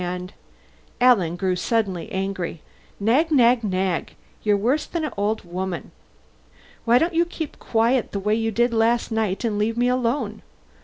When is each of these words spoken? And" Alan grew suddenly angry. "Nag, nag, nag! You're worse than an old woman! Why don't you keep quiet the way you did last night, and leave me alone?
And" 0.03 0.33
Alan 0.99 1.35
grew 1.35 1.55
suddenly 1.55 2.11
angry. 2.11 2.63
"Nag, 2.99 3.29
nag, 3.31 3.63
nag! 3.63 4.15
You're 4.41 4.57
worse 4.57 4.87
than 4.87 5.05
an 5.05 5.11
old 5.15 5.43
woman! 5.45 5.91
Why 6.85 6.97
don't 6.97 7.13
you 7.13 7.23
keep 7.23 7.59
quiet 7.59 8.11
the 8.11 8.19
way 8.19 8.33
you 8.33 8.49
did 8.49 8.73
last 8.73 9.11
night, 9.11 9.43
and 9.43 9.59
leave 9.59 9.77
me 9.77 9.87
alone? 9.89 10.41